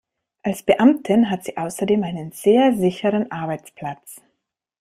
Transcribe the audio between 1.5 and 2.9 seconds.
außerdem einen sehr